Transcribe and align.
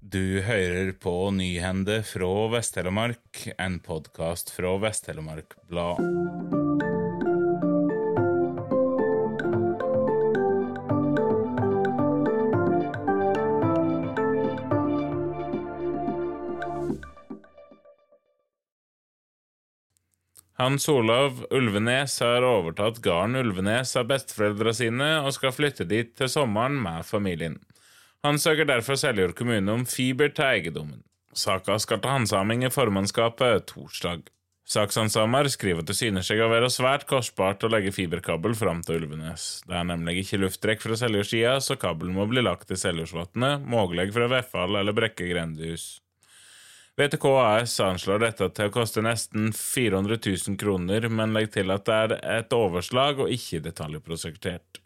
Du 0.00 0.40
hører 0.40 0.94
på 0.96 1.12
Nyhende 1.36 1.98
fra 2.08 2.28
Vest-Telemark, 2.54 3.42
en 3.60 3.74
podkast 3.84 4.48
fra 4.48 4.70
Vest-Telemark 4.80 5.52
Blad. 5.68 6.00
Hans 20.56 20.88
Olav 20.88 21.44
Ulvenes 21.50 22.16
har 22.24 22.44
overtatt 22.48 23.02
gården 23.04 23.36
Ulvenes 23.36 23.92
av 24.00 24.08
besteforeldrene 24.08 24.74
sine 24.80 25.10
og 25.20 25.36
skal 25.36 25.52
flytte 25.52 25.84
dit 25.84 26.16
til 26.16 26.32
sommeren 26.32 26.80
med 26.80 27.04
familien. 27.04 27.60
Han 28.26 28.36
søker 28.38 28.68
derfor 28.68 28.98
Seljord 29.00 29.32
kommune 29.38 29.72
om 29.72 29.86
fiber 29.88 30.28
til 30.34 30.44
eiendommen. 30.44 31.00
Saka 31.32 31.78
skal 31.80 32.02
til 32.02 32.12
handsaming 32.12 32.66
i 32.66 32.70
formannskapet 32.72 33.70
torsdag. 33.70 34.26
Saksansamer 34.70 35.48
skriver 35.50 35.80
at 35.82 35.88
det 35.88 35.96
synes 35.98 36.28
seg 36.28 36.42
å 36.44 36.50
være 36.50 36.68
svært 36.70 37.06
kostbart 37.10 37.64
å 37.64 37.70
legge 37.72 37.94
fiberkabel 37.96 38.52
fram 38.54 38.84
til 38.86 39.00
Ulvenes. 39.00 39.46
Det 39.66 39.74
er 39.74 39.88
nemlig 39.88 40.20
ikke 40.20 40.42
lufttrekk 40.44 40.84
fra 40.84 40.98
Seljordsida, 41.00 41.56
så 41.64 41.78
kabelen 41.80 42.14
må 42.14 42.28
bli 42.30 42.44
lagt 42.44 42.70
i 42.70 42.78
Seljordsvatnet, 42.78 43.64
mulig 43.66 44.10
fra 44.14 44.28
Veffal 44.30 44.76
eller 44.78 44.94
Brekke 44.94 45.26
grendehus. 45.32 45.88
VTK 47.00 47.24
AS 47.40 47.78
anslår 47.80 48.20
dette 48.26 48.50
til 48.52 48.68
å 48.68 48.74
koste 48.74 49.02
nesten 49.02 49.48
400 49.56 50.20
000 50.20 50.60
kroner, 50.60 51.08
men 51.08 51.32
legger 51.34 51.56
til 51.56 51.72
at 51.72 51.88
det 51.88 51.98
er 52.04 52.16
et 52.36 52.54
overslag 52.54 53.24
og 53.24 53.32
ikke 53.32 53.62
detaljprosjektert. 53.64 54.82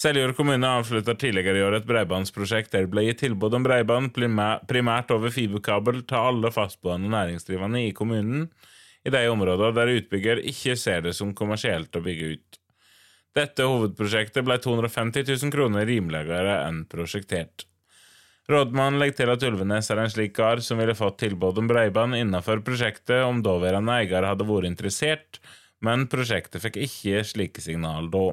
Seljord 0.00 0.32
kommune 0.32 0.64
avslutta 0.64 1.12
tidligere 1.20 1.60
i 1.60 1.62
år 1.66 1.74
et 1.76 1.88
bredbåndsprosjekt 1.88 2.72
der 2.72 2.86
det 2.86 2.92
ble 2.94 3.02
gitt 3.04 3.18
tilbud 3.20 3.52
om 3.58 3.66
bredbånd 3.66 4.14
primært 4.16 5.12
over 5.12 5.34
fiberkabel 5.34 6.00
til 6.08 6.16
alle 6.16 6.50
fastboende 6.54 7.10
næringsdrivende 7.12 7.82
i 7.84 7.90
kommunen, 7.92 8.46
i 9.04 9.12
de 9.12 9.22
områdene 9.28 9.76
der 9.76 9.92
utbygger 9.98 10.40
ikke 10.40 10.78
ser 10.80 11.04
det 11.04 11.12
som 11.18 11.34
kommersielt 11.36 11.92
å 11.92 12.04
bygge 12.06 12.32
ut. 12.32 12.60
Dette 13.36 13.68
hovedprosjektet 13.68 14.48
ble 14.48 14.56
250 14.64 15.28
000 15.36 15.52
kroner 15.52 15.84
rimeligere 15.84 16.56
enn 16.64 16.86
prosjektert. 16.88 17.68
Rådmannen 18.48 18.98
legger 19.02 19.20
til 19.20 19.36
at 19.36 19.48
Ulvenes 19.52 19.92
er 19.92 20.00
en 20.00 20.10
slik 20.16 20.32
gard 20.40 20.64
som 20.64 20.80
ville 20.80 20.96
fått 20.96 21.20
tilbud 21.26 21.60
om 21.60 21.68
bredbånd 21.68 22.16
innenfor 22.16 22.64
prosjektet 22.64 23.20
om 23.28 23.44
daværende 23.44 24.00
eier 24.00 24.32
hadde 24.32 24.48
vært 24.48 24.72
interessert, 24.72 25.44
men 25.84 26.08
prosjektet 26.08 26.64
fikk 26.64 26.86
ikke 26.88 27.26
slike 27.36 27.68
signal 27.68 28.08
da. 28.08 28.30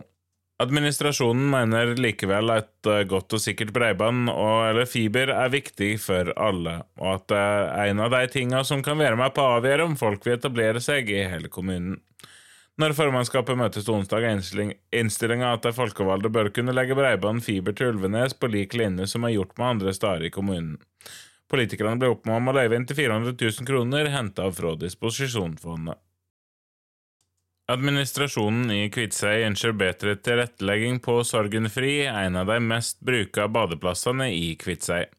Administrasjonen 0.57 1.51
mener 1.53 1.91
likevel 2.01 2.49
at 2.49 2.87
godt 3.09 3.35
og 3.37 3.41
sikkert 3.43 3.69
bredbånd 3.75 4.31
eller 4.31 4.87
fiber 4.89 5.29
er 5.29 5.51
viktig 5.53 5.91
for 6.01 6.31
alle, 6.33 6.79
og 6.97 7.11
at 7.11 7.27
det 7.29 7.41
er 7.43 7.91
en 7.91 8.01
av 8.01 8.15
de 8.15 8.23
tingene 8.33 8.63
som 8.65 8.81
kan 8.81 8.97
være 8.97 9.19
med 9.19 9.35
på 9.35 9.43
å 9.43 9.59
avgjøre 9.59 9.85
om 9.85 9.93
folk 9.99 10.25
vil 10.25 10.39
etablere 10.39 10.81
seg 10.81 11.11
i 11.13 11.27
hele 11.29 11.51
kommunen. 11.53 11.99
Når 12.77 12.93
formannskapet 12.93 13.57
møtes 13.57 13.87
onsdag, 13.89 14.25
er 14.25 14.73
innstillinga 14.97 15.53
at 15.55 15.63
de 15.65 15.73
folkevalgte 15.73 16.29
bør 16.33 16.51
kunne 16.53 16.75
legge 16.77 16.97
bredbånd 16.97 17.41
fiber 17.45 17.73
til 17.77 17.93
Ulvenes 17.93 18.33
på 18.37 18.49
lik 18.53 18.73
linje 18.77 19.07
som 19.13 19.25
er 19.25 19.33
gjort 19.33 19.55
med 19.57 19.69
andre 19.71 19.93
steder 19.97 20.25
i 20.25 20.33
kommunen. 20.33 20.75
Politikerne 21.49 21.97
ble 22.01 22.11
oppmannet 22.11 22.43
om 22.43 22.51
å 22.51 22.57
løyve 22.57 22.77
inntil 22.77 22.97
400 22.99 23.33
000 23.39 23.69
kroner 23.69 24.09
henta 24.13 24.49
fra 24.53 24.75
disposisjonsfondet. 24.77 26.01
Administrasjonen 27.67 28.69
i 28.71 28.85
Kviteseid 28.87 29.41
ønsker 29.43 29.73
bedre 29.75 30.13
tilrettelegging 30.23 31.01
på 31.03 31.17
Sorgenfri, 31.27 32.05
en 32.07 32.37
av 32.39 32.47
de 32.47 32.61
mest 32.63 33.01
bruka 33.03 33.49
badeplassene 33.51 34.29
i 34.31 34.53
Kviteseid. 34.55 35.11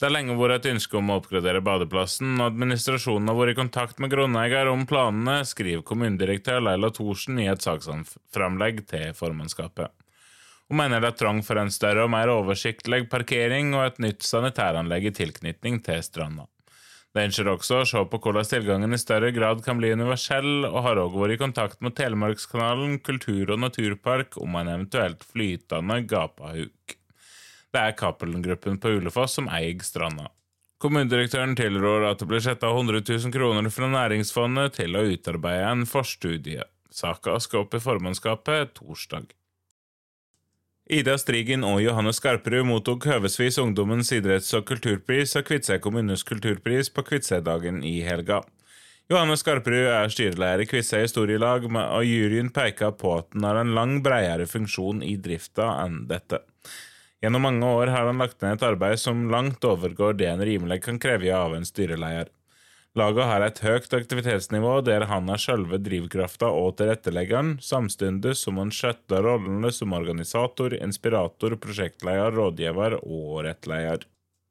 Det 0.00 0.08
har 0.08 0.14
lenge 0.14 0.38
vært 0.38 0.62
et 0.62 0.70
ønske 0.70 0.96
om 0.96 1.12
å 1.12 1.18
oppgradere 1.20 1.60
badeplassen, 1.60 2.30
og 2.38 2.46
administrasjonen 2.46 3.28
har 3.28 3.36
vært 3.36 3.52
i 3.52 3.58
kontakt 3.60 4.00
med 4.00 4.10
grunneier 4.14 4.70
om 4.72 4.86
planene, 4.88 5.42
skriver 5.44 5.84
kommunedirektør 5.84 6.64
Leila 6.64 6.88
Thorsen 6.96 7.42
i 7.44 7.50
et 7.52 7.68
saksframlegg 7.68 8.80
til 8.88 9.12
formannskapet. 9.18 9.92
Hun 10.72 10.80
mener 10.80 11.04
det 11.04 11.12
er 11.12 11.20
trang 11.20 11.44
for 11.44 11.60
en 11.60 11.74
større 11.76 12.08
og 12.08 12.14
mer 12.16 12.32
oversiktlig 12.32 13.04
parkering 13.12 13.76
og 13.76 13.84
et 13.84 14.00
nytt 14.00 14.24
sanitæranlegg 14.24 15.12
i 15.12 15.16
tilknytning 15.20 15.82
til 15.84 16.00
stranda. 16.08 16.48
De 17.12 17.26
ønsker 17.26 17.48
også 17.52 17.82
å 17.82 17.88
se 17.88 18.00
på 18.08 18.18
hvordan 18.24 18.46
tilgangen 18.48 18.96
i 18.96 19.00
større 19.00 19.28
grad 19.36 19.60
kan 19.64 19.76
bli 19.80 19.90
universell, 19.92 20.64
og 20.64 20.78
har 20.86 21.00
også 21.02 21.20
vært 21.20 21.34
i 21.34 21.40
kontakt 21.42 21.82
med 21.84 21.96
Telemarkskanalen 21.98 22.98
kultur- 23.04 23.52
og 23.52 23.60
naturpark 23.66 24.38
om 24.40 24.56
en 24.56 24.70
eventuelt 24.72 25.26
flytende 25.28 26.00
gapahuk. 26.08 26.96
Det 27.72 27.80
er 27.80 27.98
Cappelen-gruppen 28.00 28.80
på 28.80 28.96
Ulefoss 28.96 29.36
som 29.38 29.50
eier 29.52 29.84
stranda. 29.84 30.30
Kommunedirektøren 30.82 31.52
tilrår 31.54 32.08
at 32.08 32.18
det 32.18 32.26
blir 32.32 32.42
satt 32.42 32.64
av 32.66 32.74
100 32.80 33.04
000 33.06 33.32
kroner 33.34 33.68
fra 33.70 33.92
Næringsfondet 33.92 34.80
til 34.80 34.96
å 34.96 35.04
utarbeide 35.12 35.68
en 35.68 35.84
forstudie. 35.86 36.64
Saka 36.92 37.36
skal 37.40 37.66
opp 37.66 37.76
i 37.76 37.80
formannskapet 37.80 38.74
torsdag. 38.80 39.30
Ida 40.92 41.14
Strigen 41.16 41.62
og 41.64 41.78
Johanne 41.80 42.10
Skarperud 42.12 42.66
mottok 42.68 43.06
høvesvis 43.08 43.56
Ungdommens 43.62 44.10
idretts- 44.12 44.52
og 44.58 44.66
kulturpris 44.68 45.30
og 45.40 45.46
Kviteseid 45.48 45.80
kommunes 45.80 46.20
kulturpris 46.28 46.90
på 46.92 47.00
Kviteseiddagen 47.06 47.78
i 47.88 47.94
helga. 48.04 48.42
Johanne 49.08 49.38
Skarperud 49.40 49.88
er 49.88 50.12
styreleder 50.12 50.60
i 50.60 50.66
Kviteseid 50.68 51.06
historielag, 51.06 51.64
og 51.64 52.04
juryen 52.04 52.52
peker 52.52 52.92
på 53.00 53.14
at 53.22 53.30
den 53.32 53.48
har 53.48 53.62
en 53.62 53.72
lang 53.72 53.94
bredere 54.04 54.44
funksjon 54.50 55.00
i 55.06 55.14
drifta 55.16 55.70
enn 55.86 56.02
dette. 56.12 56.42
Gjennom 57.24 57.48
mange 57.48 57.72
år 57.72 57.94
har 57.94 58.10
han 58.10 58.20
lagt 58.20 58.44
ned 58.44 58.58
et 58.58 58.68
arbeid 58.68 59.00
som 59.00 59.30
langt 59.32 59.64
overgår 59.64 60.20
det 60.20 60.28
en 60.28 60.44
rimelig 60.44 60.82
kan 60.84 61.00
kreve 61.00 61.32
av 61.32 61.56
en 61.56 61.64
styreleder. 61.64 62.28
Laget 62.92 63.24
har 63.24 63.40
et 63.40 63.60
høyt 63.64 63.94
aktivitetsnivå 63.96 64.72
der 64.84 65.06
han 65.08 65.30
er 65.32 65.40
selve 65.40 65.78
drivkrafta 65.80 66.50
og 66.52 66.74
tilretteleggeren, 66.76 67.54
samtidig 67.64 68.34
som 68.36 68.60
han 68.60 68.72
skjøtter 68.74 69.24
rollene 69.24 69.70
som 69.72 69.94
organisator, 69.96 70.76
inspirator, 70.76 71.56
prosjektleder, 71.56 72.36
rådgiver 72.36 72.98
og 73.00 73.46
rettleder. 73.48 74.04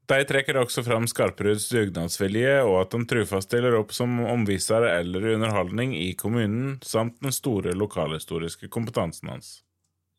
De 0.10 0.18
trekker 0.28 0.58
også 0.58 0.82
fram 0.84 1.06
Skarperuds 1.08 1.70
dugnadsvilje 1.72 2.58
og 2.66 2.82
at 2.82 2.98
han 2.98 3.06
trufast 3.08 3.52
stiller 3.52 3.78
opp 3.78 3.94
som 3.96 4.18
omviser 4.26 4.90
eller 4.90 5.36
underholdning 5.36 5.94
i 5.96 6.12
kommunen, 6.18 6.80
samt 6.82 7.22
den 7.22 7.32
store 7.32 7.78
lokalhistoriske 7.78 8.74
kompetansen 8.74 9.30
hans. 9.32 9.60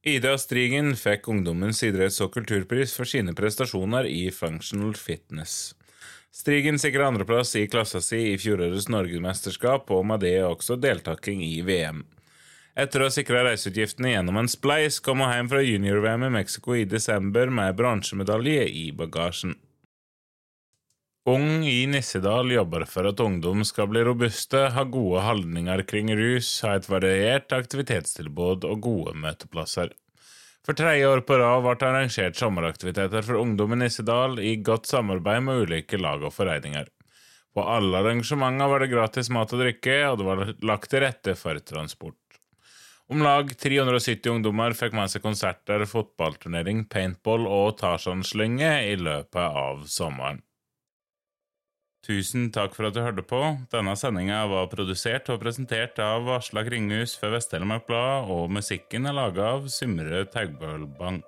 Ida 0.07 0.39
Strigen 0.39 0.95
fikk 0.99 1.29
Ungdommens 1.31 1.83
idretts- 1.87 2.23
og 2.25 2.33
kulturpris 2.39 2.95
for 2.97 3.07
sine 3.07 3.35
prestasjoner 3.39 4.07
i 4.07 4.31
functional 4.35 4.95
fitness. 4.99 5.75
Strigen 6.33 6.79
sikrer 6.79 7.05
andreplass 7.11 7.57
i 7.57 7.67
klassa 7.69 8.01
si 8.01 8.19
i 8.33 8.39
fjorårets 8.41 8.89
norgesmesterskap, 8.89 9.91
og 9.93 10.07
med 10.09 10.23
det 10.25 10.39
også 10.47 10.79
deltaking 10.81 11.43
i 11.45 11.59
VM. 11.67 12.07
Etter 12.73 13.03
å 13.03 13.11
ha 13.11 13.13
sikra 13.13 13.43
reiseutgiftene 13.45 14.15
gjennom 14.15 14.39
en 14.41 14.49
spleis, 14.49 14.97
kom 15.05 15.21
hun 15.21 15.29
hjem 15.29 15.51
fra 15.53 15.61
junior-VM 15.61 16.25
i 16.31 16.33
Mexico 16.39 16.79
i 16.79 16.87
desember 16.89 17.53
med 17.53 17.77
bronsemedalje 17.77 18.65
i 18.65 18.87
bagasjen. 18.97 19.59
Ung 21.29 21.67
i 21.69 21.85
Nissedal 21.87 22.49
jobber 22.51 22.87
for 22.89 23.07
at 23.13 23.21
ungdom 23.23 23.61
skal 23.69 23.93
bli 23.93 24.01
robuste, 24.09 24.71
ha 24.75 24.83
gode 24.89 25.21
holdninger 25.23 25.85
kring 25.87 26.09
rus, 26.19 26.49
ha 26.65 26.73
et 26.79 26.89
variert 26.89 27.53
aktivitetstilbud 27.55 28.65
og 28.67 28.81
gode 28.89 29.15
møteplasser. 29.21 29.93
For 30.63 30.79
tredje 30.79 31.09
år 31.11 31.25
på 31.27 31.37
rad 31.41 31.65
ble 31.65 31.75
det 31.75 31.87
arrangert 31.89 32.39
sommeraktiviteter 32.39 33.25
for 33.27 33.41
ungdom 33.41 33.73
i 33.75 33.81
Nissedal 33.81 34.39
i 34.39 34.53
godt 34.63 34.87
samarbeid 34.87 35.43
med 35.43 35.65
ulike 35.65 35.99
lag 35.99 36.23
og 36.23 36.35
foreninger. 36.37 36.87
På 37.53 37.65
alle 37.69 37.99
arrangementer 37.99 38.71
var 38.71 38.81
det 38.81 38.93
gratis 38.93 39.31
mat 39.35 39.51
og 39.53 39.65
drikke, 39.65 39.97
og 40.09 40.21
det 40.21 40.29
var 40.29 40.53
lagt 40.63 40.93
til 40.93 41.03
rette 41.03 41.35
for 41.37 41.59
transport. 41.67 42.17
Om 43.11 43.27
lag 43.27 43.51
370 43.59 44.31
ungdommer 44.31 44.73
fikk 44.79 44.95
med 44.97 45.11
seg 45.11 45.25
konserter, 45.27 45.83
fotballturnering, 45.91 46.87
paintball 46.89 47.45
og 47.51 47.75
Tarzan-slynge 47.83 48.71
i 48.87 48.95
løpet 48.97 49.43
av 49.43 49.83
sommeren. 49.91 50.41
Tusen 52.03 52.49
takk 52.51 52.75
for 52.75 52.89
at 52.89 52.97
du 52.97 53.03
hørte 53.05 53.23
på. 53.23 53.41
Denne 53.71 53.95
sendinga 53.95 54.41
var 54.51 54.71
produsert 54.73 55.29
og 55.31 55.39
presentert 55.45 56.01
av 56.03 56.27
Aslak 56.35 56.67
Kringhus 56.67 57.15
for 57.15 57.31
Vest-Telemark 57.31 57.87
Blad, 57.87 58.27
og 58.27 58.51
musikken 58.51 59.07
er 59.07 59.15
laga 59.15 59.53
av 59.55 59.69
Symre 59.71 60.25
Taugbølbang. 60.33 61.23